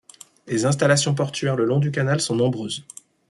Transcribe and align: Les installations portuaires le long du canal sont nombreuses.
Les 0.47 0.65
installations 0.65 1.13
portuaires 1.13 1.55
le 1.55 1.63
long 1.65 1.77
du 1.77 1.91
canal 1.91 2.21
sont 2.21 2.35
nombreuses. 2.35 2.83